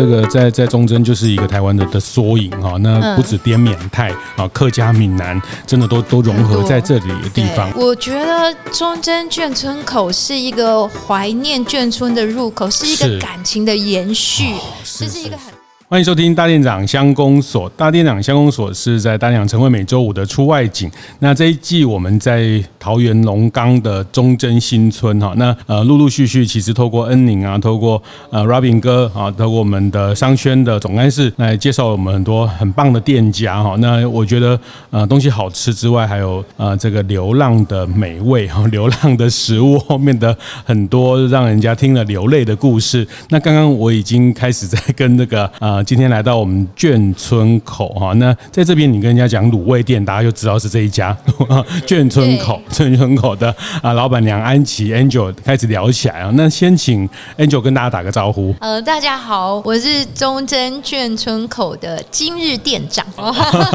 [0.00, 7.70] 这个在在中贞就是一个台湾的的缩影哈，那不止滇缅泰啊，客家闽南真的都都融合在这里的地方。
[7.76, 14.54] 我觉得中贞眷村口是一个怀念眷村的入口，是一个感情的延续，
[14.98, 15.59] 这是一个很。
[15.90, 17.68] 欢迎收听大店长乡公所。
[17.70, 20.88] 大店长乡公所是在大店长晨会每周五的出外景。
[21.18, 25.34] 那这一季我们在桃园龙冈的忠贞新村哈。
[25.36, 28.00] 那呃陆陆续续其实透过恩宁啊，透过
[28.30, 33.74] 呃 Robin 哥啊，透过我们的商圈的总干事来介绍我们很多很棒的店家哈。
[33.80, 34.56] 那我觉得
[34.90, 43.04] 呃东西好吃之外，还有呃这个流浪的美味哈， 流浪的食物后面的很多让人家听了流泪的故事。
[43.30, 45.79] 那刚刚我已经开始在跟那个呃。
[45.82, 51.16] 今天来到我们眷村口哈，那在这边你跟人家讲卤味店，大家就知道是这一家
[51.86, 56.30] 眷村口眷村口的啊老板娘安琪 Angel 开始聊起来啊。
[56.34, 57.08] 那先请
[57.38, 58.54] Angel 跟大家打个招呼。
[58.60, 63.06] 呃，大家好，我是忠贞眷村口的今日店长。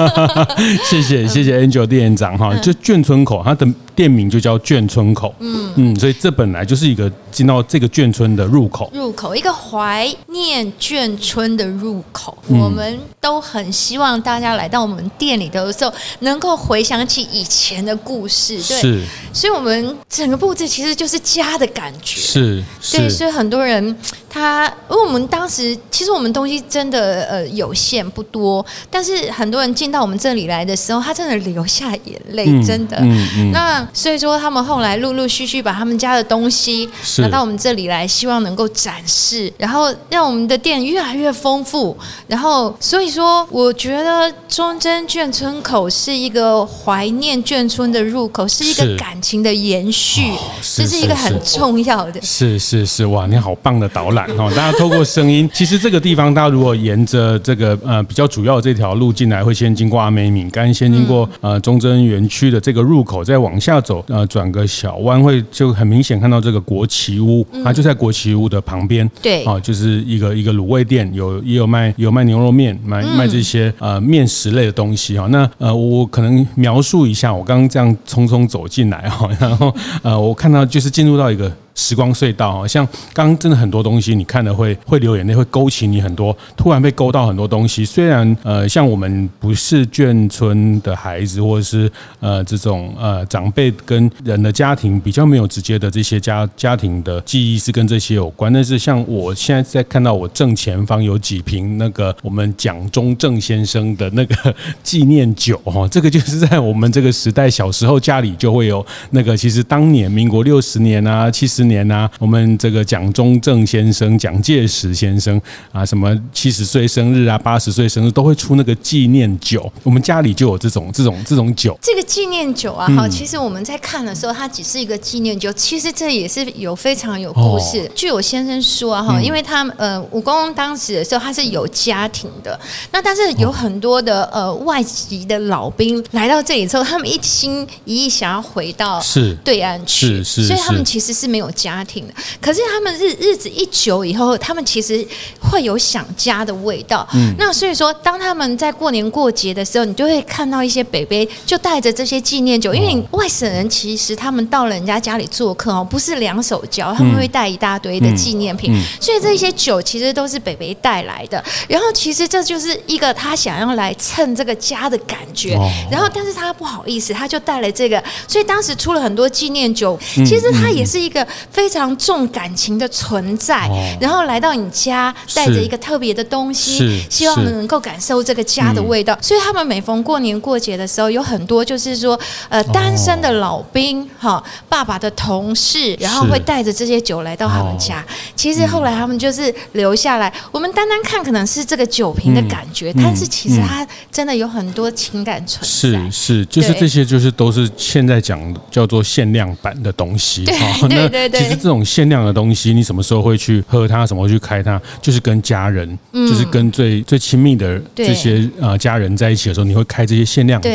[0.86, 5.74] 谢谢谢谢 Angel 店长哈，就眷村口它的店名就叫眷村口，嗯。
[5.78, 12.38] 嗯，所以这本来就是一个进到这个眷村的入口，入口一个怀念眷村的入口。
[12.50, 19.04] 嗯、我们都很希望大家来到我们店里的时候，能够回想起以前的故事，对，是。
[19.34, 22.98] 所以我们整个布置其实就是家的感觉，是，是。
[22.98, 23.98] 对，所以很多人。
[24.36, 32.98] 他，因为我们当时其实我们东西真的呃有限不多，但是很多人进到我们这里来的时候，他真的流下眼泪，嗯、真的。
[33.00, 41.98] 嗯嗯、那所以说，他们后来陆陆续续把他们家的东西拿到我们这里来，希望能够展示，然后让我们的店越来越丰富。
[42.28, 50.34] 然后所以说，我觉得忠贞眷村口是一个怀念眷村的入口，是一个感情的延续，
[50.76, 52.22] 这是一个很重要的。
[52.22, 54.25] 是是是，哇，你好棒的导览。
[54.36, 69.10] 好，大家透过声音，其实这个地方，大家如果沿着这个呃比较主要的这条路进来，会先经过阿美敏干，先经过呃忠贞园区的这个入口，再往下走，呃转个小弯，会就很明显看到这个国旗屋，它就在国旗屋的旁边。
[69.22, 75.28] 对，啊，就是一个一个卤味店，有也有卖有卖牛肉面，卖卖这些呃面食类的东西哈。
[75.28, 81.52] 那呃我可能描述一下，我刚刚这样匆匆走进来哈，然后呃我看到就是进入到一个。
[81.76, 87.84] 时光隧道啊，像刚真的很多东西，你看了会会流眼泪，会勾起你很多，突然被勾到很多东西。
[87.84, 91.92] 虽然呃，像我们不是眷村的孩子，或者是
[92.22, 111.65] 呃这种呃长辈跟人的家庭比较没有直接的这些家家庭的记忆是跟这些有关，但是像我现在在看到我正前方有几瓶那个我们蒋中正先生的那个纪念酒哈，这个就是在我们这个时代小时候家里就会有那个，其实当年民国六十年啊七十。
[111.68, 115.40] 年啊，我们这个蒋中正先生、蒋介石先生
[115.72, 121.78] 啊，什么七十岁生日啊、八十岁生日都会出那个纪念酒，我们家里就有这种、这种、这种酒。
[121.82, 127.90] 这个纪念酒啊，哈，其实我们在看的时候，它只是一个纪念酒，其实这也是有非常有故事。
[127.96, 132.60] 据我先生说啊，哈，因为他呃，我公公当时的时候他是有家庭的，
[132.92, 141.50] 那但是有很多的呃外籍的老兵来到这里之后，他们一心一意想要回到是对岸去，是是，所以他们其实是没有。
[141.56, 145.04] 家庭的，可是他们日日子一久以后，他们其实
[145.40, 147.08] 会有想家的味道。
[147.14, 161.44] 嗯，那所以说，当他们在过年过节的时候，你就会看到一些北北就带着这些纪念酒，因为外省人其实他们到了人家家里做客哦，不是两手交，他们会带一大堆的纪念品，所以这些酒其实都是北北带来的。
[161.68, 165.58] 然后其实这就是一个他想要来蹭这个家的感觉，
[165.90, 171.26] 然后但是他不好意思，他就带了这个，所以当时出了很多纪念酒，其实他也是一个。
[171.52, 173.70] 非常重感情的存在，
[174.00, 179.18] 然后来到你家，带着一个特别的东西，希望能够感受这个家的味道。
[179.22, 182.20] 所以他们每逢过年过节的时候，有很多就是说，
[182.50, 188.04] 呃，单身的老兵哈，爸爸的同事，然后会带着这些酒来到他们家。
[188.36, 195.68] 其实后来他们就是留下来，我们单单看可能是这个酒瓶的感觉，但是其实它真的有很多情感存在。
[195.68, 200.44] 是是，就是这些，就是都是现在讲叫做限量版的东西。
[200.44, 201.35] 对对对。
[201.38, 201.44] 对。
[201.44, 210.70] 其实这种限量的东西，你什么时候会去喝它，什么会去开它，就是跟家人，嗯、就是跟最最亲密的这些呃家人在一起的时候，你会开这些限量酒。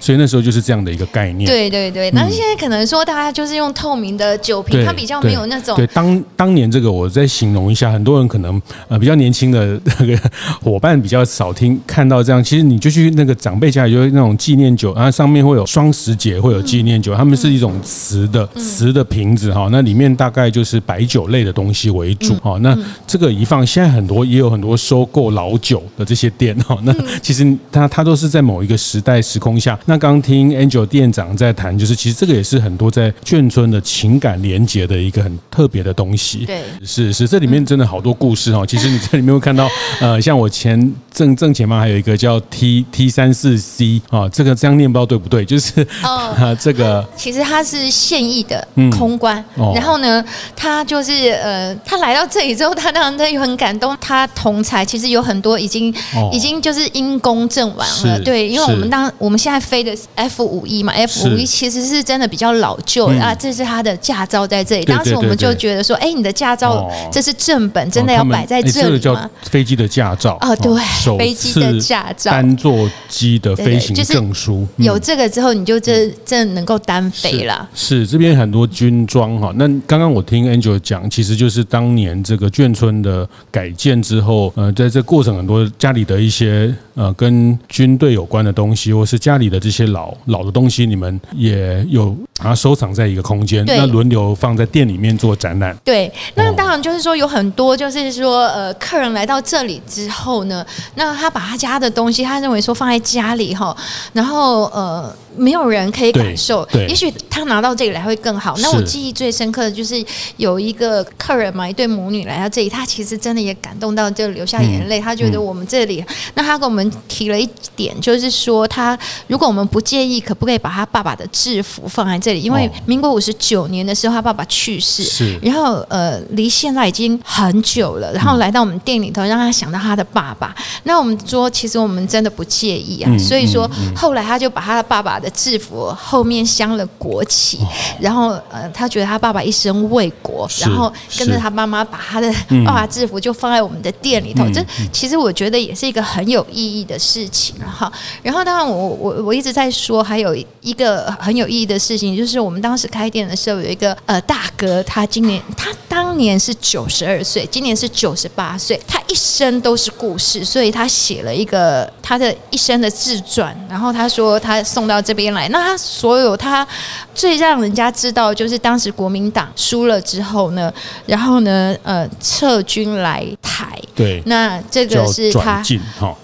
[0.00, 1.48] 所以那时候就是这样的一个概念。
[1.48, 2.10] 对对对。
[2.12, 5.76] 那现在可能说大家就是用透明的酒瓶，它比较没有那种。
[5.76, 10.18] 对，当当年这个我再形容一下，很多人可能呃比较年轻的那个
[10.62, 12.42] 伙伴比较少听看到这样。
[12.44, 22.58] 其实你就去那个长辈家里，就是那种纪念酒，然后上面会有双十节会有纪念酒，他们是一种瓷的瓷的瓶子哈，那里面大概就是白酒类的东西为主哈。
[22.60, 22.76] 那
[23.06, 26.78] 这个一放，现在很多也有很多收购老酒的这些店哈。
[26.82, 29.78] 那其实它它都是在某一个时代时空下。
[29.86, 36.44] 那刚听 Angel 店长在谈，就是其实这个也是很多在眷村的情感连接的一个很特别的东西。
[36.44, 38.66] 对，是是，这里面真的好多故事哈。
[38.66, 39.68] 其实你这里面会看到，
[40.00, 45.44] 呃，像我前正正前方还有一个叫 T T 三四 C 啊，这个这样念不知道对不对？
[45.44, 49.42] 就是哦， 这个其实它是现役的空关，
[49.74, 50.24] 然后呢，
[50.56, 53.96] 他就是呃，他来到这里之后，他当然他又很感动。
[54.00, 55.94] 他同才其实有很多已经
[56.32, 64.84] 已经就是因公阵亡了，对，因为我们当我们现在飞的 F 五一嘛，F 五一其实是真的比较老旧啊，这是他的驾照在这里。
[64.84, 69.30] 当时我们就觉得说，哎，你的驾照这是正本，真的要摆在这里吗？
[69.42, 70.36] 飞机的驾照。
[70.40, 77.68] 哦，对，飞机的驾照，单座机的飞行证书，有这个之后，你就真真能够单飞了。
[77.74, 95.76] 是这边很多军装哈，那刚刚我听 Angel 讲，其实就是当年这个眷村的改建之后，呃，在这过程很多家里的一些呃跟军队有关的东西，或是家里的这些老老的东西，你们也有把它收藏在一个空间，那轮流放在店里面做展览。
[95.84, 103.76] 对，那当然就是说有很多就是说呃客人来到这里之后呢，那他把他家的东西，他认为说放在家里哈，
[104.12, 105.14] 然后呃。
[105.36, 108.54] 没有人可以感受，也许他拿到这里来会更好。
[108.58, 110.04] 那我记忆最深刻的就是
[110.36, 115.00] 有一个客人嘛，一对母女来到这里，他其实真的也感动到就流下眼泪。
[115.00, 122.40] 他觉得我们这里，那他跟我们提了一点，就是说他如果我们不介意，可不可以把他爸爸的制服放在这里？
[122.40, 130.54] 因为民国五十九年的时候，他爸爸去世，是然后呃离现在已经很久了，然后来到我们店里头，让他想到他的爸爸。
[130.84, 133.10] 那我们说，其实我们真的不介意啊。
[133.18, 137.58] 所以说后来他就把他的爸爸的制服后面镶了国旗，
[138.00, 142.30] 然后呃，他觉得他爸爸一生为国，然后跟着他妈妈把他的
[142.66, 144.44] 爸爸制服就放在我们的店里头。
[144.52, 144.60] 这
[144.92, 147.90] 其实我觉得也是一个很有意义的事情哈。
[148.22, 165.48] 然后当然我我我一直在说，还有一个很有意义的事情，就是我们当时开店的时候有一个呃大哥，他今年他当年是九十二岁，今年是九十八岁，他一生都是故事，所以他写了一个他的一生的自传，然后他说他送到这边来。
[165.48, 166.66] 那他所有他
[167.14, 170.72] 最让人家知道，就是当时国民党输了之后呢，
[171.06, 173.78] 然后呢，呃，撤军来台。
[173.94, 175.62] 对，那这个是他。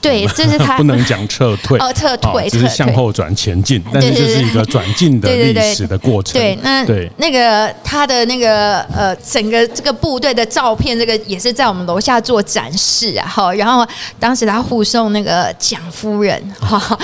[0.01, 6.33] 对， 这是他不能讲撤退 哦，撤退，只是向后转前进，但是这是一个转进的历史的过程。
[6.33, 13.27] 对，那对那个他的那个呃，整个这个部队的照片，这个也是在我们楼下做展示啊。
[13.29, 13.87] 哈，然后
[14.19, 16.99] 当时他护送那个蒋夫人哈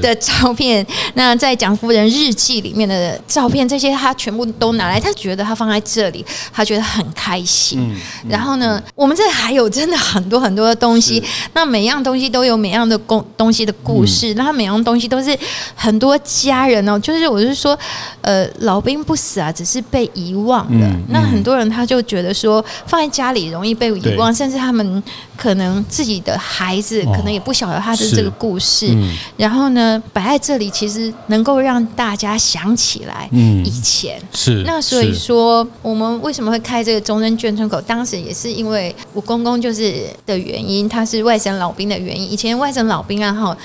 [0.00, 7.96] 的照片，那在蒋夫人日记里面的照片，这些他全部都拿来，他觉得他放在这里，他觉得很开心。
[8.28, 10.02] 然后呢，我们这还有真的。
[10.02, 11.22] 很多很多的东西，
[11.54, 15.38] 那每样东西都有每样的故东西的故事，那每样东西都是
[15.76, 17.78] 很多家人哦，就是我是说，
[18.20, 20.86] 呃，老兵不死啊，只是被遗忘了。
[21.08, 25.02] 那很多人他就觉得说，放在家里容易被遗忘，甚至他们
[25.36, 28.94] 可能自己的孩子可能也不晓得他的这个故事。
[29.36, 34.20] 然后呢，摆在这里其实能够让大家想起来以前。
[34.34, 35.51] 是那所以说，
[35.82, 37.80] 我们为什么会开这个终身眷村口？
[37.82, 39.92] 当时也是因为我公公就是。
[40.24, 42.30] 的原因，他是外省老兵的原因。
[42.30, 43.56] 以前外省老兵啊，哈，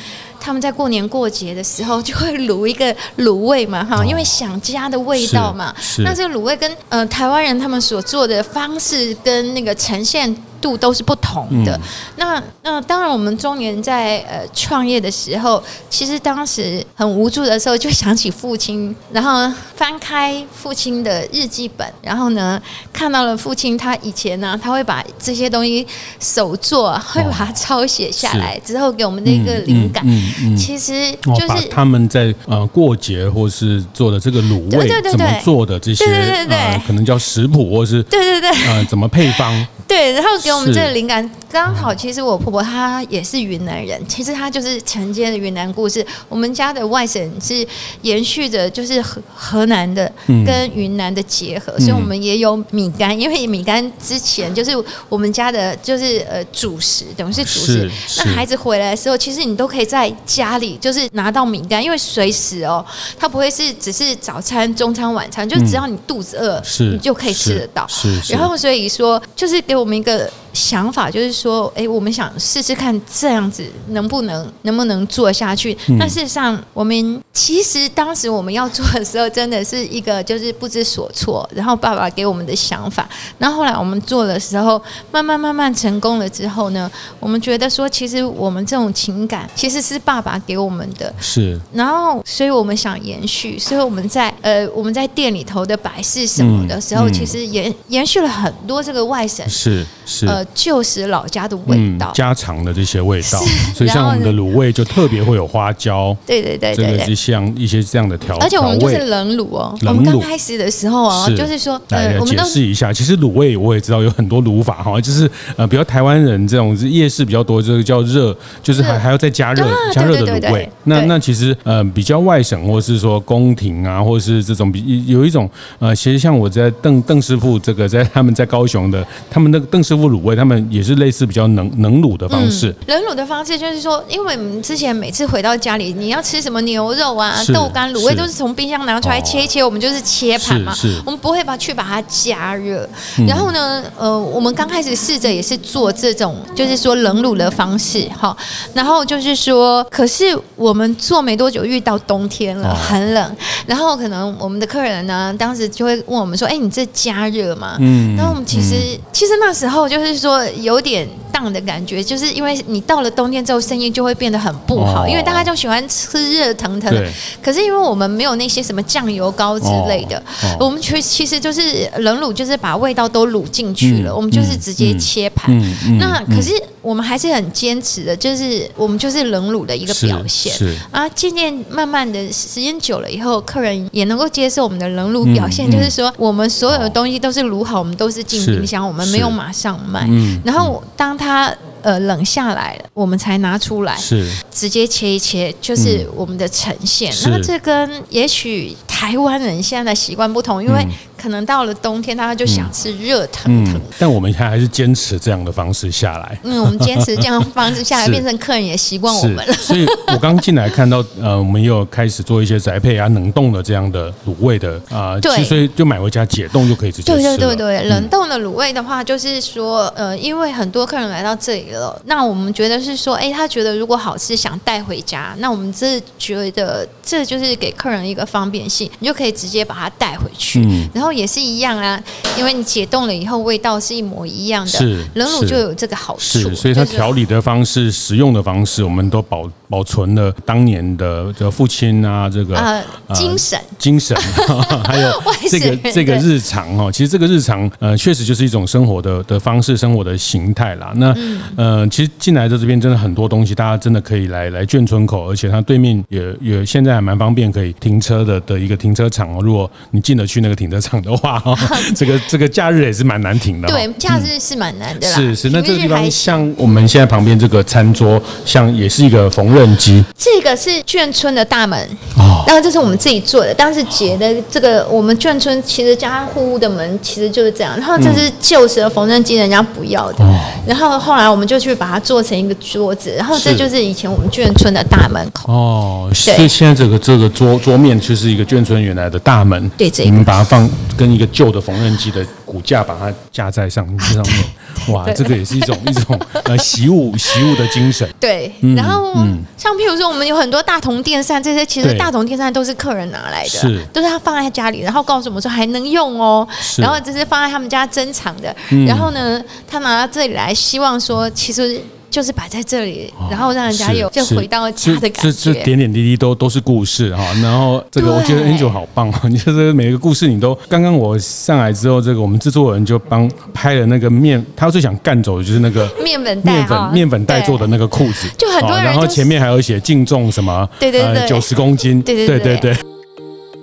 [0.47, 5.75] 他们在过年过节的时候就会卤一个卤味嘛，哈，因为想家的味道嘛。
[5.97, 11.75] 那这个卤味跟呃台湾人他们所做的方式跟那个呈现度都是不同的。
[11.75, 11.81] 嗯、
[12.15, 22.59] 那那当然，我们中年在呃创业的时候，其实当时很无助的时候，就想起父亲，然后翻开父亲的日记本，然后呢
[22.93, 25.85] 看到了父亲他以前呢，他会把这些东西
[26.21, 30.03] 手做，会把它抄写下来，之后给我们的一个灵感。
[30.07, 35.11] 嗯嗯嗯、其实就是他们在呃过节或是做的这个卤味对对对对。
[35.11, 36.57] 怎么做的这些，对对对对。
[36.57, 38.49] 呃、可能叫食谱或是对对对。
[38.67, 39.67] 呃怎么配方。
[39.87, 46.05] 对，然后给我们这个灵感，刚好其实我婆婆她也是云南人，其实她就是承接了云南故事。
[46.27, 47.65] 我们家的外省是
[48.01, 50.11] 延续着就是河河南的
[50.45, 54.71] 跟云南的结合，所以我们也有米干，因为米干之前就是
[55.07, 57.89] 我们家的就是呃主食，等于是主食。
[58.17, 62.85] 那孩子回来的时候，其实你都可以在家里就是拿到米干，因为随时哦，
[63.17, 67.87] 它不会是只是早餐、中餐、晚餐，就只要你肚子饿，是你就可以吃得到。
[67.87, 70.29] 是，然后所以说就是给我们一个。
[70.57, 75.77] 想法就是说，哎，我们想试试看这样子能不能能不能做下去。
[75.87, 81.47] 嗯、但事实上，我们其实当时我们要做的时候，真的是一个就是不知所措。
[81.53, 91.13] 然后爸爸给我们的想法，然后后来我们做的时候，慢慢慢慢成功了之后呢，我们觉得说，其实我们这种情感其实是爸爸给我们的。
[91.19, 91.59] 是。
[91.71, 100.46] 然后，所以我们想延续，所以我们在呃我们在店里头的摆饰什么的时候，嗯嗯、其实延延续了很多这个外省是是呃。
[100.53, 103.39] 就是老家的味道，家常的这些味道，
[103.75, 109.77] 所以像我们的卤味就特别会有花椒，对对对，这个是像一些这样的调，而且我们就是冷卤哦。
[109.81, 120.69] 我们刚开始的时候啊，就是说，来解释一下，其实卤味我也知道有很多卤法哈，就是呃，比较台湾人这种夜市比较多，这个叫热，就是还还要再加热加热的卤味。
[120.85, 125.49] 那那其实呃，比较外省或者是说宫廷啊，或者是这种比有一种
[125.79, 130.36] 呃，其实像我在邓邓师傅这个在他们在高雄的，他们那个邓师傅卤味。
[130.37, 142.87] 他们也是类似比较冷冷卤的方式，冷卤的方式就是说，因为我们之前每次回到家里，你要吃什么牛肉啊、豆干、卤味，都是从冰箱拿出来切一切，我们就是切盘嘛，我们不会把去把它加热。
[143.27, 148.35] 然后呢，呃，我们刚开始试着也是做这种，就是说冷卤的方式哈。
[148.73, 160.27] 然后就是说，可是我们做没多久，遇到冬天了，很冷，然后可能我们的客人呢，当时就会问我们说：“哎，你这加热吗？”嗯，然后我们其实其实那时候就是说。
[160.27, 167.09] 说有点荡的感觉，就是因为你到了冬天之后，生意就会变得很不好，哦、因为大家就喜欢吃热腾腾的。
[167.41, 170.21] 可是因为我们没有那些什么酱油膏之类的，
[170.59, 175.45] 我们其其实就是冷卤，就是把味道都卤进去了，嗯、我们就是直接切盘。
[175.57, 176.51] 嗯嗯、那可是
[176.87, 180.53] 我们还是很坚持的，就是我们就是冷卤的一个表现。
[180.53, 190.05] 是，是啊，渐渐慢慢的时间久了以后，客人也能够接受我们的冷卤表现，嗯、就是说我们所有的东西都是卤好，我们都是进冰箱，我们没有马上卖。
[190.09, 197.13] 嗯，然后当他呃冷下来了，我们才拿出来，是直接切一切，就是我们的呈现。
[197.25, 200.87] 那么这跟也许台湾人现在的习惯不同，因为。
[201.17, 203.81] 可能到了冬天，他就想吃热腾腾。
[203.97, 206.39] 但我们现在还是坚持这样的方式下来。
[206.43, 209.53] 嗯，我们坚持这样的方式下来， 变成客人也习惯我们了。
[209.53, 217.21] 所以我刚进来看到，呃，我们又开始做一些宅配啊、冷冻的这样的卤味的啊，呃、对，所以就买回家解冻就可以直接吃。
[217.21, 232.01] 对对对对，冷冻的卤味的话，就是说，呃，因为很多客人来到这里了，那我们觉得是说，哎，他觉得如果好吃，想带回家，那我们这觉得这就是给客人一个方便性，你就可以直接把它带回去，嗯、然后也是一样啊。
[232.37, 234.71] 因为你解冻了以后，味道是一模一样的。
[234.71, 242.83] 是冷卤就有这个好处，是，所以它调理的方式、食用的方式，我们都保保存了当年的这个父亲啊，这个呃
[243.13, 244.15] 精神精神，
[244.85, 245.11] 还有
[245.49, 246.91] 这个这个日常哈。
[246.91, 250.93] 其实这个日常呃，确实就是一种生活的的方式，生活的形态啦。
[250.97, 251.15] 那
[251.55, 259.41] 呃，其实进来的这边真的很多东西，大家真的可以来来眷村口，而且它对面也也现在还蛮方便，可以停车的的一个停车场哦。
[259.41, 261.55] 如果你进得去那个停车场的话哈。
[261.95, 265.15] 这个这个假日也是蛮难停的，对，假日是蛮难的啦。
[265.15, 270.03] 是是，那这个地方像我们现在旁边这个餐桌，像也是一个缝纫机。
[270.17, 271.79] 这个是眷村的大门
[272.17, 280.25] 哦，然后这是我们自己做的，当时结的这个我们眷村其实家家户户的门其实就是这样，然后这是旧时的缝纫机，人家不要的，
[280.65, 285.51] 然后后来我们就去把它做成一个桌子，然后这就是以前我们眷村的大门口。
[285.51, 286.09] 哦。
[286.13, 294.45] 所以现在这个这个桌桌面就是一个眷村原来的大门，对，这我们把它放跟一个旧的缝纫机的骨架把它架在上面上面，
[294.93, 298.07] 哇，这个也是一种一种呃习武习武的精神。
[298.19, 299.13] 对，然后
[299.57, 303.85] 像譬如说，我们有很多大同电扇，这些其实大同电扇都是客人拿来的，是。
[303.93, 308.55] 都是他放在家里，然后告诉我们说还能用哦，然后这是放在他们家珍藏的，
[308.87, 311.81] 然后呢，他拿到这里来，希望说其实。
[312.17, 315.31] 就是摆在这里，然后让人家有就回到家的感觉。
[315.31, 317.23] 这这点点滴滴都都是故事哈。
[317.43, 319.13] 然后这个我觉得 Angel 好棒哦！
[319.29, 328.83] 你就是每个故事你都，刚刚我上来之后，这个我们制作人就帮拍了那个面，他最想干走的就是那个面粉面粉面粉袋做的那个裤子，就很多人。
[328.83, 332.75] 然后前面还有写净重什么，对对对，九十公斤，对对对对。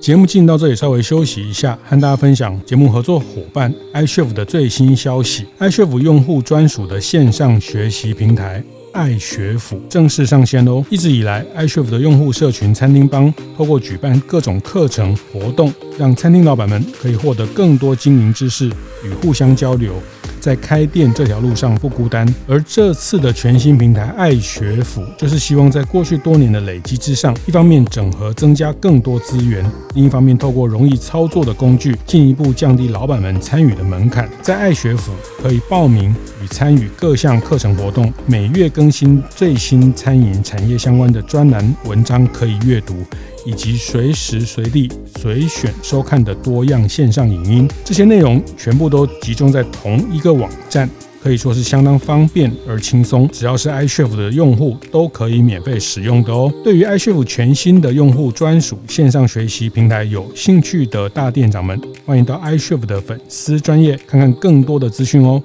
[0.04, 5.46] 节目进到这里，稍微休息一下，和大家分享节目合作伙伴 iCHEF 的最新消息。
[5.58, 10.84] iCHEF 用户专属的线上学习平台爱学府正式上线喽！
[10.90, 18.68] 一直以来，iCHEF 的用户社群餐厅帮透过举办各种课程活动，让餐厅老板们可以获得更多经营知识
[19.02, 19.94] 与互相交流。
[20.44, 34.28] 在开店这条路上不孤单，而这次的全新平台爱学府，就是希望在过去多年的累积之上，一方面整合增加更多资源，另一方面透过容易操作的工具，进一步降低老板们参与的门槛。
[34.42, 43.02] 在爱学府可以报名与参与各项课程活动，每月更新最新餐饮产业相关的专栏文章可以阅读。
[43.44, 50.88] 以及随时随地随选收看的多样线上影音，这些内容全部都集中在同一个网站，
[51.22, 53.28] 可以说是相当方便而轻松。
[53.28, 56.52] 只要是 iCHEF 的用户都可以免费使用的哦。
[56.62, 65.42] 对于 iCHEF 全新的用户专属线上学习平台有兴趣的大店长们，欢迎到 iCHEF 的粉丝专业看看更多的资讯哦。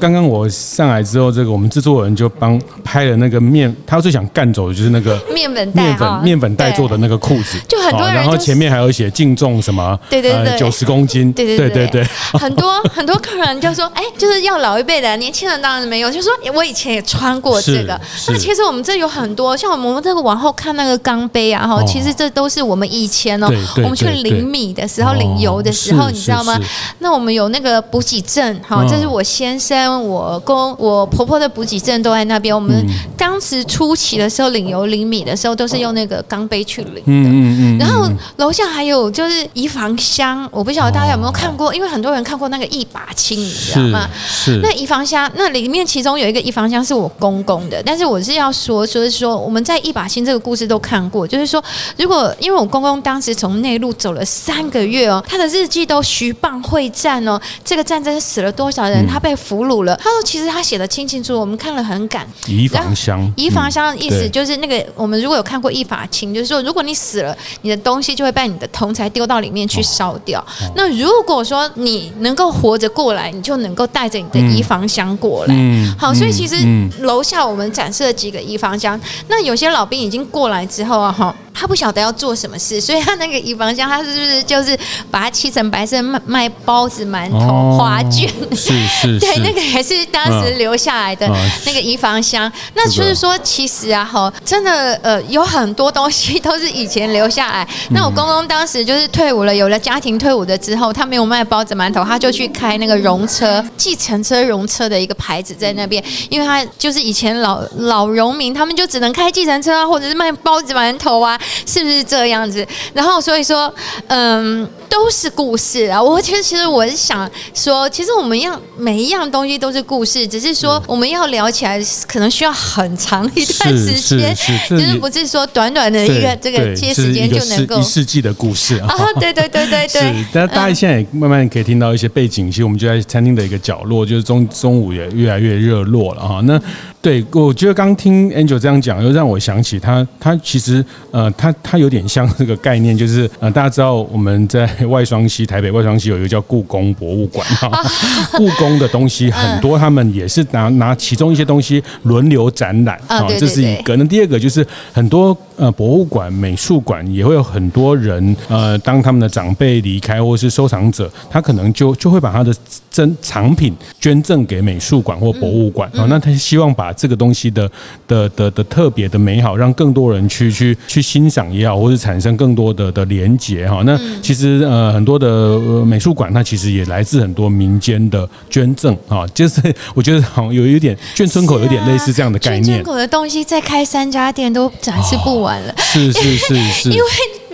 [0.00, 17.98] 刚刚我上来之后，这个我们制作人就帮拍了那个面，他最想干走的就是那个面粉袋面粉面粉袋做的那个裤子，就很多人、就是，然后前面还有写净重什么，对对对，九十公斤，对对对对，对，很多 很多客人就说，哎，就是要老一辈的，年轻人当然没有，就说我以前也穿过这个。
[18.28, 26.58] 那其实我们这有很多，像我们这个往后看那个钢杯啊，哈，其实这都是我们以前哦，我们去领米的时候领油的时候，你知道吗？
[26.98, 30.74] 那我们有那个补给证，哈，这是我先生我公。
[30.78, 32.54] 我婆婆的补给站都在那边。
[32.54, 32.84] 我们
[33.16, 37.02] 当时初期的时候领油领米的时候，都是用那个钢杯去领的。
[37.06, 44.08] 嗯嗯，然后楼下还有就是移防箱，我不晓得大家有没有看过，因为很多人看过那个一把青，你知道吗？
[44.26, 44.60] 是。
[44.62, 51.62] 那移防箱那里面其中有一个移防箱是我公公的，但是我是要说，就是说我们在一把青这个故事都看过，就是说
[51.96, 59.94] 如果因为我公公当时从内陆走了三个月哦，他的日记都徐蚌会战哦，这个战争死了多少人，他被俘虏了。
[59.96, 60.44] 他说其实。
[60.54, 62.24] 他写的清清楚楚，我们看了很感。
[62.46, 70.44] 移防箱，移防箱的意思就是那个，我们如果有看过《一法清》，就是说，如果你死了，你的东西就会被你的同才丢到里面去烧掉。
[70.76, 75.54] 那如果说你能够活着过来，你就能够带着你的移防箱过来。
[75.58, 76.56] 嗯、好，所以其实
[77.00, 79.00] 楼下我们展示了几个移防箱。
[79.26, 81.34] 那有些老兵已经过来之后啊，哈。
[81.54, 84.76] 他不晓得要做什么事，所以他那个移防箱，他是不是就是
[85.10, 88.28] 把它漆成白色卖卖包子、馒头、花卷？
[88.54, 91.30] 是 是，对，那个也是当时留下来的
[91.64, 92.50] 那个移防箱。
[92.74, 97.66] 那就是说，其实啊，哈，真的呃，有很多东西都是以前留下来。
[97.90, 111.38] 那我公公当时就是退伍了，有了家庭退伍的之后，他没有卖包子、馒头，他就去开那个容车、计程车容车的一个牌子在那边，因为他就是以前老老农民，他们就只能开计程车啊，或者是卖包子、馒头啊。
[111.66, 112.66] 是不是这样子？
[112.92, 113.72] 然后所以说，
[114.08, 116.02] 嗯，都是故事啊。
[116.02, 124.34] 我其实其实我是想说，其实我们要每一样东西都是故事，只是说我们要聊起来可能需要很长一段时间，
[124.68, 128.88] 就是不是说短短的一个这个接时间就能够一世纪的故事啊。
[129.20, 130.02] 对对对对对。
[130.04, 136.40] 是，但大家现在也慢慢可以听到一些背景，其实我们就在餐厅的一个角落，就是中中午也越来越热络了哈。
[136.44, 136.60] 那
[137.00, 147.46] 对，我觉得刚听 Angel 这样讲，又让我想起他，他其实呃，他他有点像这个概念，就是呃，大家知道我们在外双溪，台北外双溪有一个叫故宫博物馆。
[147.48, 147.70] 哈，
[148.36, 152.98] 故宫的东西很多，他们也是拿拿其中一些东西轮流展览。
[153.06, 153.96] 啊，这是一个。
[153.96, 162.52] 那第二个就是很多呃博物馆、美术馆也会有很多人呃，当他们的长辈离开或是收藏者，他可能就就会把他的
[162.90, 165.88] 珍藏品捐赠给美术馆或博物馆。
[165.94, 167.70] 啊，那他希望把这个东西的
[168.08, 173.82] 的的的特别的美好，让更多人去去去欣赏也好，或是产生更多的的连结哈。
[173.84, 179.26] 那其实呃很多的美术馆，它其实也来自很多民间的捐赠啊。
[179.28, 179.60] 就是
[179.94, 182.80] 我觉得好像有一点眷村口有点类似这样的概念。
[182.80, 185.74] 眷村口的东西再开三家店都展示不完了。
[185.78, 186.90] 是 是是是。
[186.90, 187.04] 因为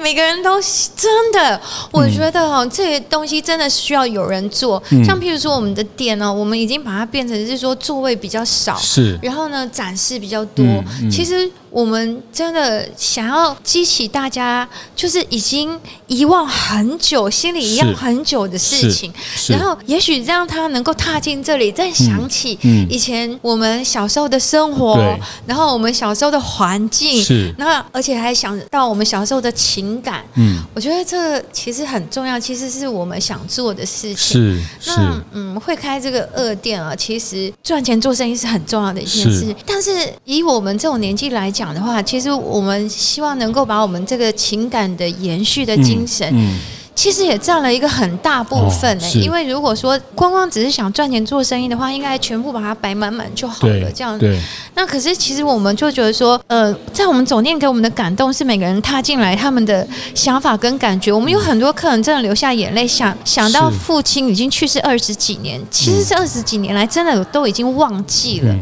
[0.03, 0.61] 每个人都
[0.97, 4.83] 真的，我觉得哈，这些东西真的需要有人做。
[5.05, 10.65] 像譬如说我们的店呢，我们已经把它变成是说座位比较少，是，然后呢展示比较多。
[11.11, 11.51] 其实。
[11.71, 15.79] 我们真的想要激起大家，就是已经
[16.09, 19.13] 遗忘很久、心里遗忘很久的事情，
[19.49, 30.25] 然后也许让他能够踏进这里，再想起以前我们小时候的生活，然后我们小时候的环境，是，然后而且还想到我们小时候的情感。
[30.35, 34.17] 嗯，我觉得这其实很重要，其实是我们想做的事情。
[34.17, 39.91] 是，那嗯，会开这个二店啊，其实赚钱做生意是很重要的一件事，但是
[40.25, 41.60] 以我们这种年纪来讲。
[41.61, 46.27] 讲的话，其实我们希望能够把我们这个情感的延续的精神。
[46.33, 46.59] 嗯嗯
[46.93, 53.91] 其实也占了一个很大部分呢，因为如果说光光只是想赚钱做生意的话，应该全部把它摆满满就好了。
[53.93, 54.39] 这样，对。
[54.75, 61.11] 那可是其实我们就觉得说，呃，在我们总店给我们的感动是每个人踏进来他们的想法跟感觉。
[61.11, 68.55] 我们有很多客人真的流下眼泪，想想到父亲已经去世二十几年，其实这二十几年来真的都已经忘记了，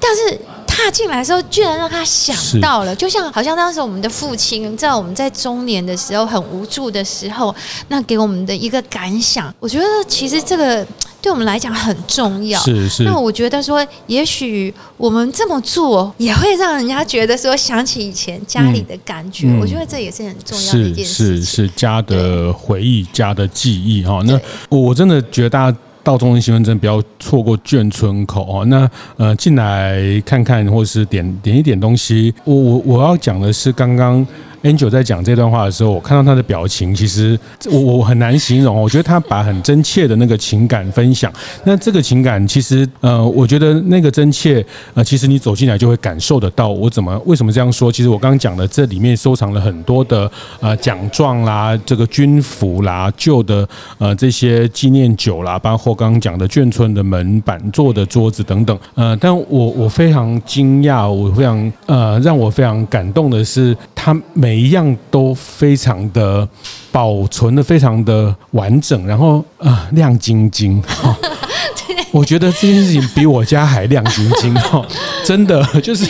[0.00, 0.38] 但是。
[0.74, 7.54] 踏进来的时候，居然让他想到了，就像好像当时我们的父亲在我们在中年的时候很无助的时候，
[7.88, 10.84] 那给我们的一个感想，我觉得其实这个
[11.22, 12.60] 对我们来讲很重要。
[12.60, 13.04] 是是。
[13.04, 19.46] 那我觉得说，也许我们这么做也会让人家觉得说，想起以前家里的感觉。
[19.46, 21.36] 嗯、我觉得这也是很重要的一件事情。
[21.36, 24.20] 是是是，家的回忆，家的记忆哈。
[24.24, 25.78] 那我真的觉得大家。
[26.04, 28.64] 到中心新村不要错过眷村口哦。
[28.66, 32.32] 那呃，进来看看，或是点点一点东西。
[32.44, 34.24] 我我我要讲的是刚刚。
[34.64, 37.38] Angel 在讲这段话的时候，我看到他的表情，其实
[37.70, 38.74] 我我很难形容。
[38.74, 41.30] 我觉得他把很真切的那个情感分享。
[41.64, 46.68] 那这个情感，其实呃，我觉得那个真切，呃，其实你走进来就会感受得到。
[46.70, 47.92] 我怎么为什么这样说？
[47.92, 58.78] 其实我刚刚讲的这里面收藏了很多的呃奖状啦，这个军服啦，旧的呃这些纪念酒啦，包括刚刚讲的眷村的门板、做的桌子等等。
[58.94, 66.48] 呃，但我我非常惊讶，我非常呃让我非常感动的是，他每每一样都非常的
[66.92, 71.12] 保存的非常的完整，然后啊、呃、亮晶晶哈，
[72.12, 74.80] 我觉得这件事情比我家还亮晶晶哈，
[75.26, 76.06] 真的就是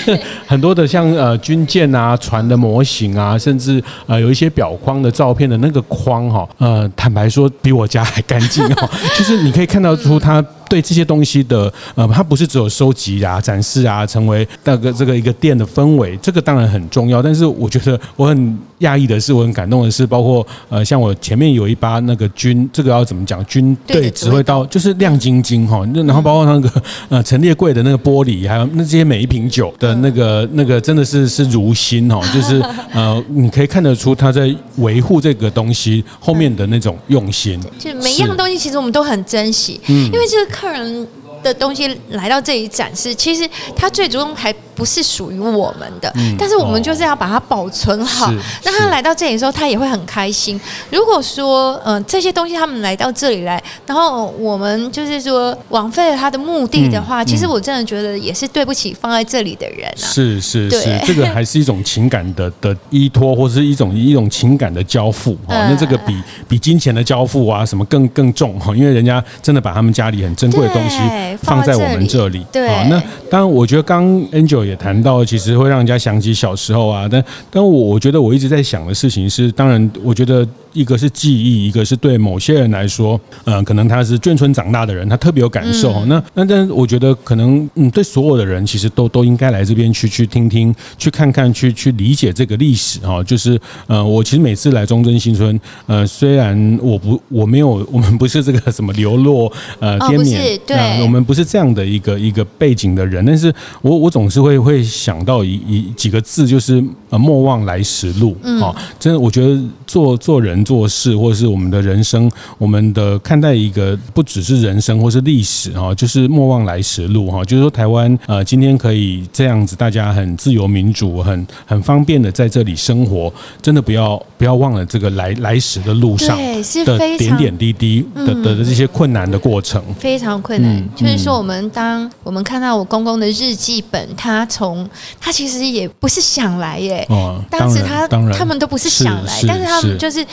[0.47, 10.45] 很多的像呃军舰啊、船的模型啊，甚至呃有一些表框的照片的那个框哈，呃坦白说比我家还干净哈， 就是你可以看到出它。
[10.75, 17.23] 对这些东西的，呃，它不是只有收集啊、展示啊，成为那个这个一个店的氛围，这个当然很重要。
[17.23, 23.45] 但是我觉得我很讶异的是，我很感动的是，包括呃，像我前面有一把那个军，这个要怎么讲？
[23.45, 25.87] 军队指挥刀，就是亮晶晶哈。
[25.95, 32.61] 那然后包括那个呃陈列柜的那个玻璃，还有那这些每一瓶酒的那个那个，真的是是如新哈，就是
[32.93, 37.61] 呃，你可以看得出他在维护这个东西后面的那种用心。
[37.79, 40.64] 就每一样东西，其实我们都很珍惜，嗯，因为这个。
[40.65, 41.07] 客人
[41.45, 48.33] 的东西来到这里展示，其实它最终还不是属于我们的，嗯、但是我们就是要把它保存好。
[48.65, 50.61] 那、哦、他来到这里的时候，他也会很开心。
[50.91, 59.97] 如果说，嗯、呃，这些东西他们来到这里来，然后我们就是说枉费了他的目的的话，嗯嗯、其实我真的觉得也是对不起放在这里的人啊。
[59.97, 65.35] 是是是，这个还是一种情感的的依托，或是一种一种情感的交付。
[65.47, 70.99] 哈、呃，那这个比比金钱的交付啊什么更更重哈，因为人家真的把他们家里很珍贵的东西
[71.37, 72.45] 放在我们这里。
[72.53, 74.65] 对，那当然，我觉得刚 Angel。
[74.65, 80.47] 也谈到，其实会让人家想起小时候啊，但但我我觉得我一直在想的事情是，当然，我觉得。
[80.75, 85.93] 一个是记忆，一个是对某些人来说，呃，可能他是眷村长大的人，他特别有感受。
[86.01, 93.23] 嗯、那那但我觉得可能，嗯，对所有的人，其实都都应该来这边去去听听，去看看，去去理解这个历史哈。
[93.23, 108.75] 就是呃，我其实每次来中正新村，呃，虽然我不我没有， 我们不是这个什么流落呃滇缅，对、呃，我们不是这样的一个一个背景的人，但是我我总是会会想到一一几个字，就是呃，莫忘来时路啊。
[108.99, 110.64] 真的，我觉得做做人。
[110.65, 117.45] 做事，或者是我们的人生，我们的看待一个不只是人生，或是历史哈，就是莫忘来时路哈。
[117.45, 130.75] 就是说，台湾呃，今天可以这样子，大家很自由民主，很很方便的在这里生活，真的不要不要忘了这个来来时的路上的点点滴滴的的的这些困难的过程，非常困难。
[130.77, 134.89] 嗯、就是说，我们当我们看到我公公的日记本，他从
[135.21, 140.25] 他其实也不是想来耶，哦、当时他他们都不是想来，是是但是他们就是。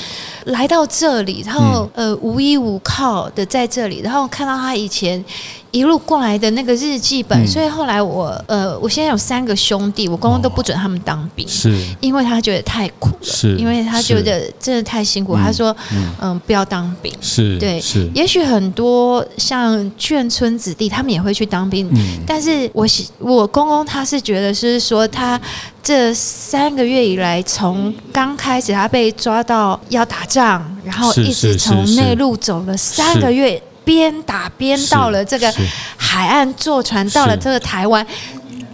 [0.46, 5.24] 来到这里，然后呃无依无靠的在这里，然后看到他以前。
[5.72, 11.74] 一路过来的那个日记本，嗯、所以后来我呃，我现在有三个兄弟，我公公都不准他们当兵，是。
[12.02, 15.36] 因为他觉得太苦了，是因为他觉得真的太辛苦。
[15.36, 18.10] 他说，嗯，嗯，不要当兵，是对，是。
[18.14, 22.86] 也许很多像眷村子弟，他们也会去当兵，嗯、但是我
[23.20, 25.40] 我公公他是觉得是说，他
[25.82, 33.62] 这三个月以来，从刚开始他被抓到要打仗，然后一直从内陆走了三个月。
[33.84, 35.54] 边打边到了这个
[35.98, 38.06] 海岸，坐船到了这个台湾。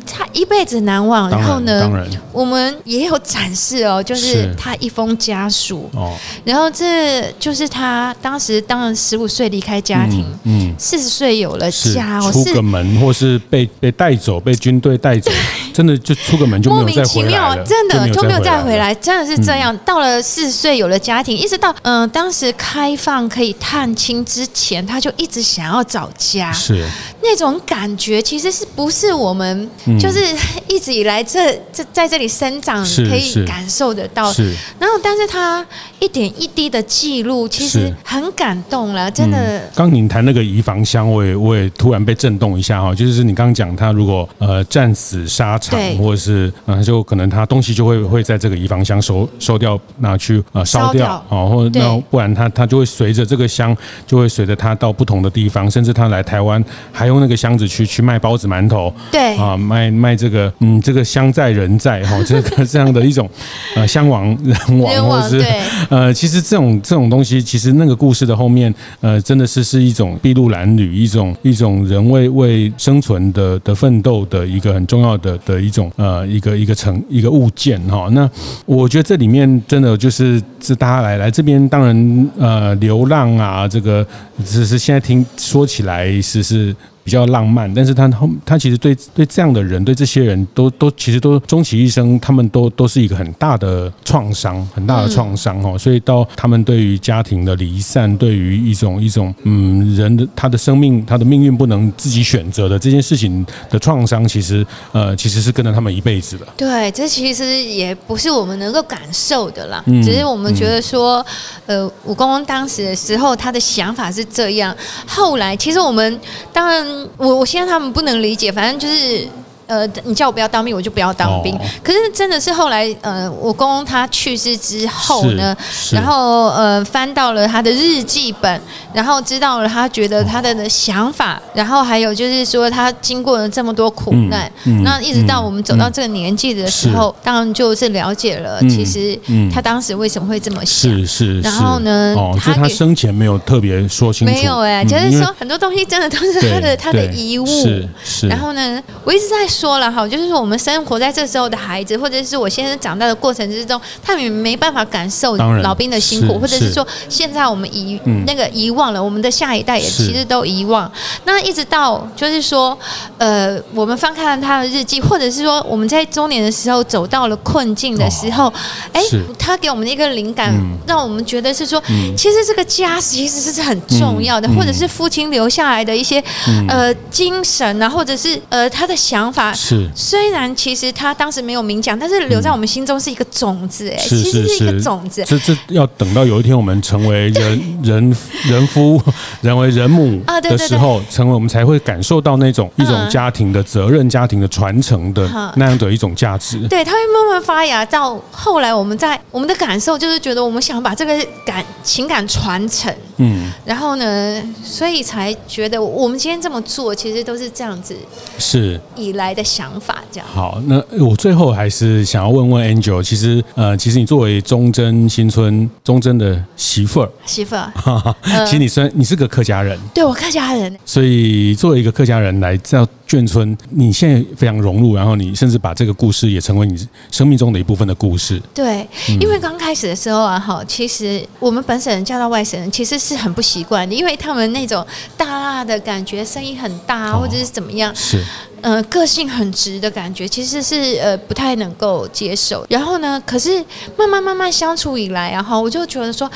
[0.08, 1.30] 他一辈子难忘。
[1.30, 1.89] 然后呢，
[2.32, 6.15] 我们也有展示哦，就是他一封家书哦。
[6.43, 15.32] 然后这就是他当时当然十五岁离开家庭，嗯，四十岁有了家，出个门或是被被带走，被军队带走，
[15.74, 19.78] 真的就出个门就莫名其妙，真的就没有再回来，真的是这样。
[19.86, 26.86] 到了四十岁有了家庭，一直到嗯当时开放可以探亲之前，他就一直想要找家，是。
[27.22, 30.19] 那种感觉，其实是不是我们就是
[30.67, 34.31] 一直以来这这在这里生长可以感受得到？
[34.31, 35.65] 是，然后但是他
[35.99, 39.62] 一点一滴的记录，其实很感动了，真的。
[39.75, 59.36] 刚您谈那个移房箱，我也我也突然被震动一下哈，就是你刚刚讲他如果呃战死沙场，或者是嗯就可能他东西就会会在这个移房箱收收掉拿去呃烧掉啊，或者那不然他他就会随着这个箱就会随着他到不同的地方，甚至他来台湾还用那个箱子去去卖包子馒头，对。
[59.38, 63.30] 啊卖卖这个嗯这个香在人在哈这个这样的一种
[63.76, 65.45] 呃乡王人亡或者是
[65.89, 78.30] 呃其实这种这种东西其实那个故事的后面呃真的是是一种筚路蓝缕一种一种人为为生存的的奋斗的一个很重要的的一种呃一个一个成一个物件哈那
[78.65, 84.06] 我觉得这里面真的就是是大家来来这边当然呃流浪啊这个
[84.45, 86.76] 只是现在听说起来是是。
[87.08, 95.78] 比较浪漫，但是他后他其实对对这样的人，对这些人都都其实都终其一生，他们都都是一个很大的创伤，很大的创伤哦。
[95.78, 106.46] 所以到他们对于家庭的离散，对于一种一种嗯人的他的生命，他的命运不能自己选择的这件事情的创伤，其实呃其实是跟着他们一辈子的。
[106.58, 111.26] 对，这其实也不是我们能够感受的啦，只是我们觉得说，
[111.67, 114.76] 呃，武公公当时的时候他的想法是这样，
[115.08, 116.20] 后来其实我们
[116.52, 116.96] 当然。
[117.17, 119.27] 我我现在他们不能理解，反正就是。
[119.67, 121.58] 呃，你叫我不要当兵，我就不要当兵。
[121.84, 125.56] 可是真的是后来，呃，我公公他去世之后呢，
[125.91, 128.62] 然后呃，翻到了他的日记本，
[128.93, 134.49] 然后知道了他觉得他的的想法，然后还有就是说他经过了这么多苦难，
[134.84, 139.19] 那一直到我们走到这个年纪的时候，当然就是了解了，其实
[139.53, 140.89] 他当时为什么会这么想。
[140.89, 141.41] 是是。
[141.41, 144.34] 然后呢，他他生前没有特别说清楚。
[144.34, 147.45] 没有哎，就是说很多东西真的都是他的他的遗物。
[147.45, 148.27] 是是。
[148.30, 149.45] 然后呢，我一直在。
[149.58, 160.89] 说了哈，就是说我们生活在这时候的孩子，或者是我先生长大的过程之中，他们也没办法感受老兵的辛苦，或者是说现在我们遗那个遗忘了，我们的下一代也其实都遗忘。
[161.26, 162.78] 那一直到就是说，
[163.17, 168.54] 呃，我们翻看他的日记，或者是说我们在中年的时候走到了困境的时候，
[168.93, 169.02] 哎，
[169.39, 170.54] 他给我们的一个灵感，
[170.86, 171.82] 让我们觉得是说，
[172.15, 176.24] 其实这个家其实是很重要的，或者是父亲留下来的一些
[176.67, 179.46] 呃精神啊，或者是呃他的想法。
[179.53, 185.23] 是，虽然其实他当时没有明讲，但是留在我们心中是一个种子，哎，其实是一个种子。
[185.25, 189.01] 这这要等到有一天我们成为人 人人夫、
[189.41, 196.60] 人为人母的时候，成为我们才会感受到那种一种家庭的责任、家庭的传承的那样的一种价值。
[196.67, 197.86] 对，它会慢慢发芽。
[197.86, 201.13] 到后来，我们在我们的感受就是觉得，我们想把这个
[201.45, 202.93] 感情感传承。
[203.19, 207.95] 嗯，然后呢，所以才觉得我们今天这么做，其实都是这样子。
[208.38, 209.37] 是以来。
[209.38, 210.28] 的想法这样。
[210.28, 217.71] 好，那我最后还是想要问问 Angel，其实呃，其实你作为忠贞新村忠贞的媳妇儿，媳妇儿，
[218.45, 228.41] 其实你虽然你是个客家人，对我客家人，所以作为一个客家人来到眷村，你现在非常融入，然后你甚至把这个故事也成为你生命中的一部分的故事。
[228.54, 228.88] 对，
[229.20, 238.24] 因为刚开始的时候啊，哈，其实我们本省人嫁到外省人，其实是很不习惯的，因为他们那种大辣的感觉，声音很大，或者是怎么样，是。
[238.60, 242.65] 呃，个性很直的感觉，其实是呃不太能够接受。
[242.67, 243.63] 然后呢，可是
[243.96, 246.30] 慢慢慢慢相处以来，然后我就觉得说，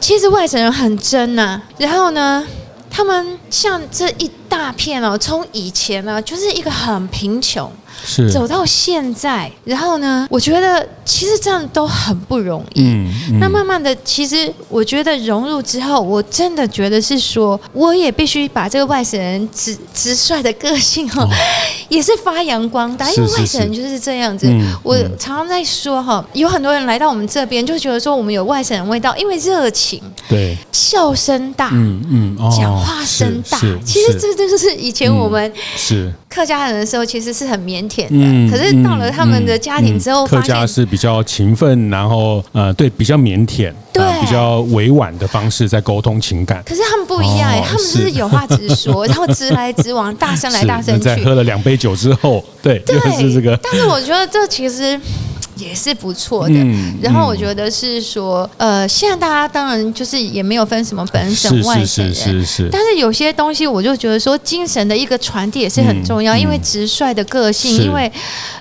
[0.00, 1.62] 其实外省人很真呐。
[1.78, 2.44] 然后呢，
[2.94, 7.72] 他们像这一大片哦，从以前呢，就是一个很贫穷。
[8.04, 12.82] 是走到现在，然后呢，我觉得其实这样都很不容易。
[12.82, 21.28] 嗯，嗯，那慢慢的，其实我觉得融入之后，我真的觉得是说，我也必须把这个外省人直直率的个性哈，哦，
[21.88, 23.10] 也是发扬光大。
[23.12, 24.46] 因为外省人就是这样子。
[24.48, 33.58] 嗯，我常常在说哈，有很多人来到我们这边，就觉得说我们有外省人味道，因为热情，对，笑声大，嗯嗯，哦，讲话声大。
[33.84, 37.88] 其实这就是以前我们是客家人的时候，其实是很腼腆。
[37.88, 38.50] 甜的。
[38.50, 46.62] 可是到了他们的家庭之后，客家是比较勤奋，然后呃，对，比较腼腆，对，比较委婉的方式在沟通情感。
[46.64, 51.04] 可是他们不一样哎，他们是有话直说， 然后直来直往，大声来大声去。
[51.04, 53.58] 在喝了两杯酒之后，对，就是这个。
[53.62, 54.98] 但是我觉得这其实。
[55.56, 68.10] 也是不错的，嗯、然后我觉得是说，呃，现在大家当然就是也没有分什么本省外省人，是是是是是，但是有些东西我就觉得说，精神的一个传递也是很重要，嗯、因为直率的个性，因为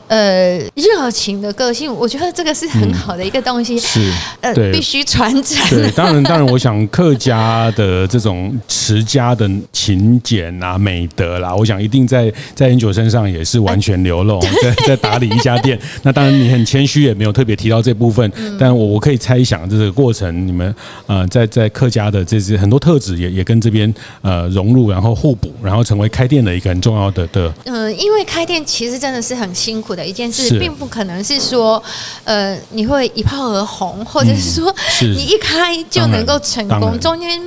[0.08, 5.58] 呃热情的个性，我觉得这个是很好的一个东西，是呃必须传承。
[5.70, 15.80] 对，当然当然，我想客家的这种持家的勤俭啊、美德啦，我想一定在在英九身上也是完全流露， 在在打理一家店。
[16.04, 17.02] 那当然你很谦谦虚。
[17.02, 20.74] 也没有特别提到这部分，但我我可以猜想这个过程，你们
[21.08, 23.92] 呃在在客家的这些很多特质也也跟这边
[24.22, 27.52] 呃融入，然后互补，然后成为开店的一个很重要的的。
[27.66, 31.82] 嗯，因为开店其实真的是很辛苦的一件事，并不可能是说
[32.24, 37.42] 呃你会一炮而红，或者是说你一开就能够成功，中间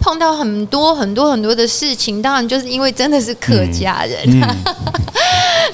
[0.00, 4.40] 碰到很多很多很多的事情，当然就是因为真的是客家人。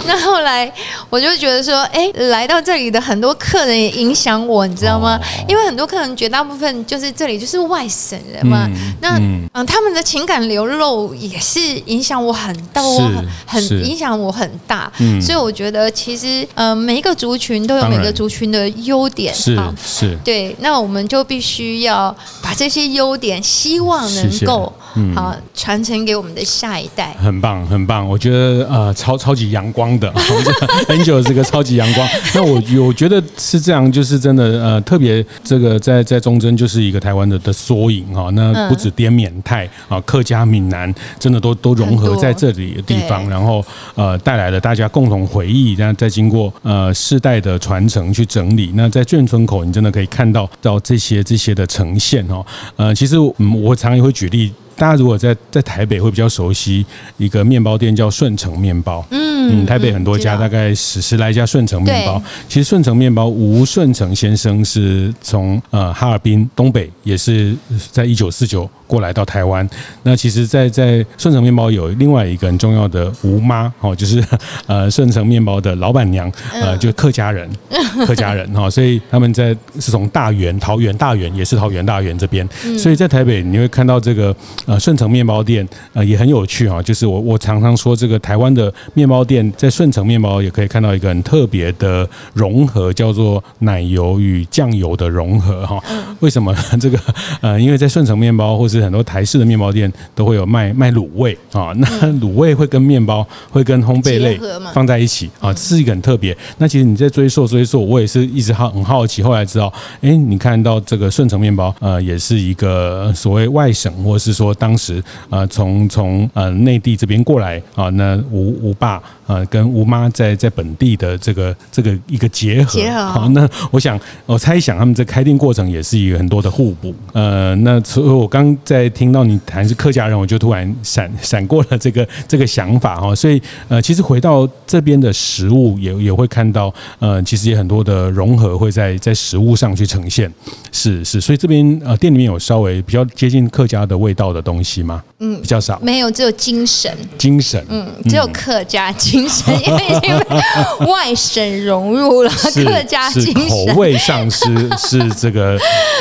[0.06, 0.70] 那后来
[1.08, 5.18] 我就觉得说，哎，来到这里的很多客人也影响我，你知道吗？
[5.48, 8.68] 因为很多客人绝大部分就是这里就是外省人嘛。
[9.00, 14.90] 那嗯，他们的情感流露也是影响我很大，我很很影响我很大。
[15.20, 20.54] 所以我觉得其实呃，每一个族群都有每个族群的优点，是是，对。
[20.60, 24.72] 那我们就必须要把这些优点，希望能够。
[24.96, 28.09] 嗯，好，传承给我们的下一代，很棒，很棒。
[28.09, 30.12] 我觉得呃，超超级阳光的，
[30.88, 32.09] Angel 是个超级阳光。
[32.35, 38.31] 那我我觉得是这样，就是真的呃，特别这个在在忠贞就是一个台湾的的缩影哈。
[38.31, 48.72] 那不止滇缅泰啊，客家闽南真的都都融合在这里的地方，然后呃带来了大家共同回忆，然后再经过呃世代的传承去整理。
[48.74, 52.44] 那在眷村口，你真的可以看到到这些这些的呈现哦。
[52.76, 54.53] 呃，其实嗯，我常常也会举例。
[54.81, 56.87] 大家如果在在台北会比较熟悉
[57.19, 62.23] 一个面包店叫顺成面包，嗯，台北很多家，大概十十来家顺成面包。
[62.49, 67.55] 其实顺成面包吴顺成先生是从呃哈尔滨东北，也是
[67.93, 68.66] 在一九四九。
[68.90, 69.64] 过来到台湾，
[70.03, 74.21] 那其实在，在在顺成面包有另外一个很重要的吴妈哦，就是
[74.66, 77.49] 呃顺成面包的老板娘，呃，就客家人，
[78.05, 82.45] 客家人哈，所以他们在是从大园、桃园、大园也是桃园大园这边，
[82.77, 84.35] 所以在台北你会看到这个
[84.70, 95.83] 呃顺成面包店，呃也很有趣哈，就是我我常常说这个台湾的面包店在顺成面包也可以看到一个很特别的融合，叫做奶油与酱油的融合哈。
[96.20, 96.96] 为什么这个
[97.40, 101.87] 呃因为在顺成面包或是很多台式的面包店都会有卖卖卤味啊，那
[102.20, 104.38] 卤味会跟面包会跟烘焙类
[104.72, 106.37] 放在一起啊，这是一个很特别。
[106.59, 128.51] 那其实你在追溯追溯，我也是一直好很好奇，后来知道，哎，你看到这个顺成面包，呃，也是一个所谓外省，或是说当时呃从从呃内地这边过来啊，那吴吴爸呃跟吴妈在在本地的这个这个一个结合，结合好，那我想我猜想他们在开店过程也是一个很多的互补，呃，那所以我刚。
[128.64, 140.33] 在听到你谈是客家人，我就突然闪闪过了这个这个想法哈，所以呃，其实回到这边的食物也也会看到，呃，其实也很多的融合会在在食物上去呈现，
[140.73, 145.03] 是是，所以这边呃店里面有稍微比较接近客家的味道的东西吗？
[145.22, 154.46] 嗯，比较少，没有，只有精神，精神，嗯，只有客家精神，因为因为外省融入了客家精神，口味上是
[154.78, 155.56] 是这个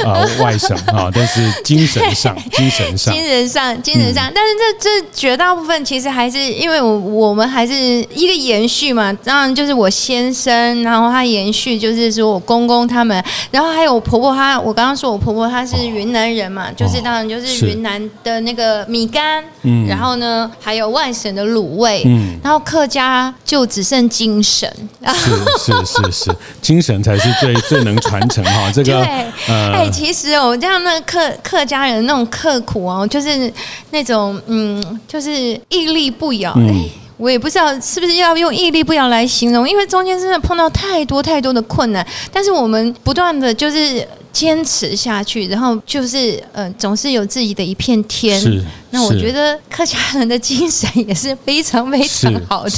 [0.05, 2.35] 啊、呃、外省啊，但是精神上。
[2.51, 7.73] 精神上，精神上，精神上，但是这这绝大部分其实还是因为我我们还是
[8.13, 9.11] 一个延续嘛。
[9.23, 17.49] 当然就是我先生，然后他延续就是说我公公他们，然后还有我婆婆她，我刚刚说我婆婆她是云南人嘛，就是当然就是。
[17.67, 24.71] 云南的那个米干，嗯，然后呢还有外省的卤味，嗯，然后客家就只剩精神，
[25.13, 28.69] 是是是是， 精神才是最最能传承哈。
[28.73, 32.25] 这个对，哎，其实哦，这样那客客家人那种。
[32.29, 33.51] 刻苦哦，就是
[33.89, 36.51] 那种嗯，就是屹立不摇。
[36.51, 48.39] 哎、嗯，我也不知道是不是要用屹立不摇来形容，因为中间真的碰到太多太多的困难，但是我们不断的就是坚持下去，然后就是呃，总是有自己的一片天。
[48.39, 52.69] 是，那我觉得客家人的精神也是非常非常好的，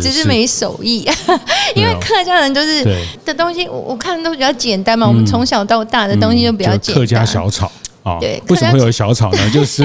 [0.00, 1.08] 只是没手艺。
[1.74, 2.84] 因为客家人都是
[3.24, 5.06] 的东西，我我看都比较简单嘛。
[5.06, 7.70] 嗯、我们从小到大的东西就比较简单，客家小炒。
[8.04, 8.18] 啊。
[8.20, 9.38] 对，为什么会有小炒呢？
[9.52, 9.82] 就是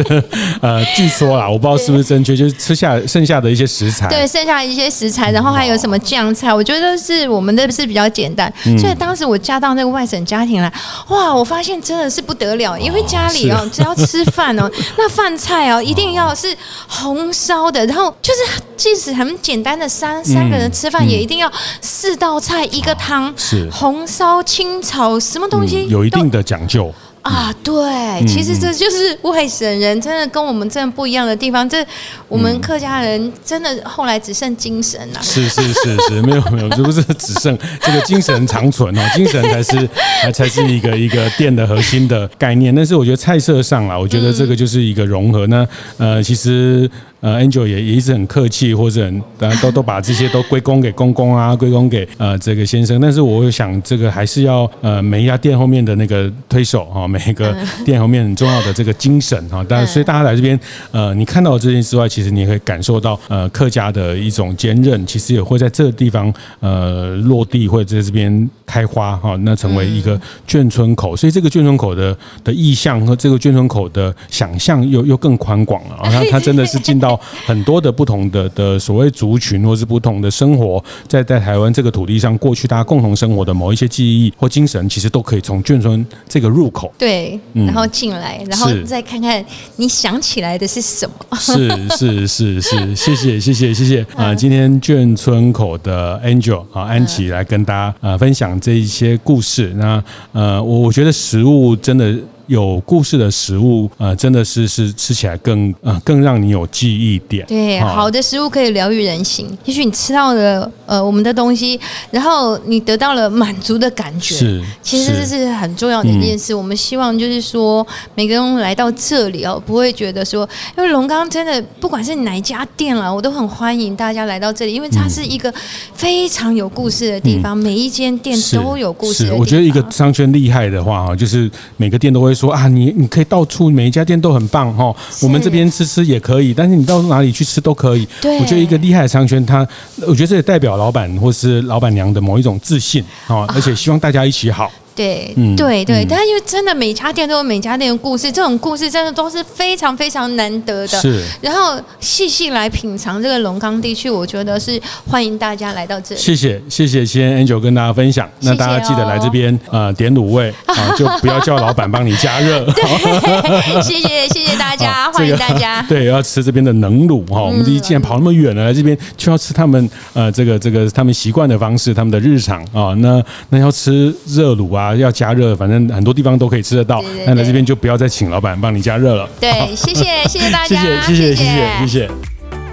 [0.61, 8.53] 呃，据说啦，我不知道是不是正确，就是吃下剩下的一些食材，对，剩下的一些食材，然后还有什么酱菜，我觉得是我们的是比较简单。
[8.65, 10.71] 嗯、所以当时我嫁到那个外省家庭来，
[11.07, 16.55] 哇，我发现真的是不得了，因为家里哦，只要吃饭哦，那饭菜哦，一定要是
[16.87, 21.51] 红烧的，然后就是即使很简单的三三个人吃饭，也一定要
[21.81, 26.93] 四道菜一个汤，是红烧、清炒，什么东西、嗯、有一定的讲究。
[27.21, 31.67] 啊，对，其实这就是外省人，真的跟我们真的不一样的地方。
[31.67, 31.85] 这
[32.27, 35.21] 我们客家人真的后来只剩精神了。
[35.21, 39.89] 是是是是，没有没有，这不是只剩这个精神长存哦， 精神才是
[40.23, 42.73] 才才是一个一个店的核心的概念。
[42.73, 45.45] 但是我觉得菜色上啊，我觉得这个就是一个融合。
[45.47, 45.67] 那
[45.97, 46.89] 呃，其实。
[47.21, 49.21] 呃，Angel 也也一直很客气，或者很
[49.61, 53.01] 都都把这些都归功给公公啊，归功给呃这个先生。
[53.01, 59.65] 但是我想，这个还是要呃每一家店后面的那个推手哈，每一个店后面很重要的这个精神哈。
[59.67, 60.57] 但所以大家来这边，
[60.91, 69.35] 呃，你看到这件事之外，其实你也可以感受到呃客家的一种坚韧，其实也会在这个地方呃落地，或者在这边开花哈。
[69.37, 75.97] 那成为一个眷村口，所以这个眷村口的的意象和这个眷村口的想象又又更宽广了。
[76.11, 77.19] 然后它真的是进到。
[77.45, 89.43] 很多的不同的的所谓族群，或是不同的生活，在在台湾这个土地上，过去大家共同生活的某一些记忆或精神，其实都可以从眷村这个入口对，然后进来，然后再看看
[89.77, 91.37] 你想起来的是什么？
[91.39, 94.35] 是是是是， 谢谢谢谢谢谢啊！
[94.35, 99.73] 今天眷村口的 Angel 啊安琪来跟大家呃分享这一些故事。
[99.77, 102.13] 那呃，我我觉得食物真的。
[102.49, 107.45] 有故事的食物，呃，真的是是吃起来更呃更让你有记忆点。
[107.45, 109.47] 对，好的食物可以疗愈人心。
[109.65, 111.79] 也许你吃到了呃我们的东西，
[112.09, 116.51] 然后你得到了满足的感觉，是，其实这是很重要的一件事。
[116.51, 117.85] 嗯、我们希望就是说，
[118.15, 125.53] 每个人来到这里哦，不会觉得说，因为龙刚真的不管是哪一家店了，我都很欢迎大家来到这里，因为它是一个
[125.93, 129.37] 非常有故事的地方，嗯、每一间店都有故事的地方。
[129.37, 131.47] 是，我觉得一个商圈厉害的话哈，就是
[131.77, 132.33] 每个店都会。
[132.39, 138.07] 说啊，你你可以到处每一家店都很棒哈，我们这边吃吃也可以，但是你到哪里去吃都可以。
[138.21, 139.67] 对，我觉得一个厉害的商圈，它
[140.07, 144.71] 我觉得这也代表老板或是老板娘的某一种自信啊，而且希望大家一起好。
[144.99, 150.99] 对，嗯，对对，但是因为真的每家店都有每家店的故事，这种故事真的都是非常非常难得的。
[150.99, 154.77] 是，然后细细来品尝这个龙岗地区，我觉得是
[155.09, 156.19] 欢迎大家来到这里。
[156.19, 158.29] 谢谢谢谢，先 Angel 跟大家分享。
[158.41, 162.65] 那大家记得来这边呃点卤味 啊，就不要叫老板帮你加热。
[162.75, 162.83] 对，
[163.81, 165.81] 谢谢谢谢大家，欢迎大家。
[165.83, 172.93] 对，要吃这边的冷卤哈，我们这既然跑那么远了来这边，就要吃他们呃这个这个他们习惯的方式，他们的日常啊。
[172.97, 174.88] 那那要吃热卤啊。
[174.95, 177.03] 要加热，反正很多地方都可以吃得到。
[177.25, 179.29] 那来这边就不要再请老板帮你加热了。
[179.39, 182.09] 对， 谢谢，谢谢大家，谢谢，谢谢，谢谢，谢谢。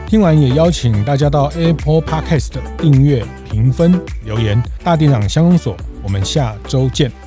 [0.06, 4.62] 听完也邀请大家到 Apple Podcast 订阅、评分、留言。
[4.84, 7.25] 大店长香公所，我们下周见。